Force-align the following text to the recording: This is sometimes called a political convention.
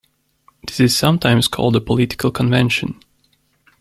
This 0.65 0.79
is 0.79 0.97
sometimes 0.97 1.47
called 1.47 1.75
a 1.75 1.79
political 1.79 2.31
convention. 2.31 2.99